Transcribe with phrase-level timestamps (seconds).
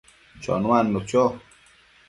[0.41, 1.23] chonuadnu cho